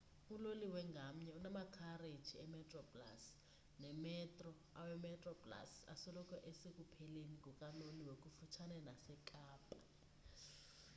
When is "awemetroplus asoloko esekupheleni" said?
4.81-7.35